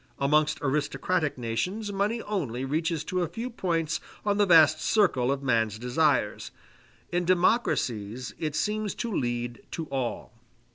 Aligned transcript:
Amongst 0.17 0.57
aristocratic 0.63 1.37
nations 1.37 1.93
money 1.93 2.23
only 2.23 2.65
reaches 2.65 3.03
to 3.03 3.21
a 3.21 3.27
few 3.27 3.51
points 3.51 3.99
on 4.25 4.37
the 4.37 4.47
vast 4.47 4.81
circle 4.81 5.31
of 5.31 5.43
man's 5.43 5.77
desires 5.77 6.49
in 7.11 7.23
democracies 7.23 8.33
it 8.39 8.55
seems 8.55 8.95
to 8.95 9.13
lead 9.15 9.61
to 9.73 9.85
all. 9.91 10.33